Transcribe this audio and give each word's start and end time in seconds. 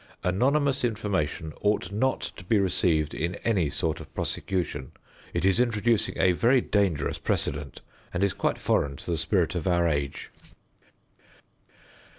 Anonymous 0.23 0.83
information 0.83 1.53
ought 1.61 1.91
not 1.91 2.21
to 2.35 2.43
be 2.45 2.57
received 2.57 3.13
in 3.13 3.35
any 3.45 3.69
sort 3.69 3.99
of 3.99 4.11
prosecution. 4.15 4.93
It 5.31 5.45
is 5.45 5.59
introducing 5.59 6.15
a 6.17 6.31
very 6.31 6.59
dangerous 6.59 7.19
precedent, 7.19 7.81
and 8.11 8.23
is 8.23 8.33
quite 8.33 8.57
foreign 8.57 8.95
to 8.95 9.11
the 9.11 9.15
spirit 9.19 9.53
of 9.53 9.67
our 9.67 9.87
age. 9.87 10.31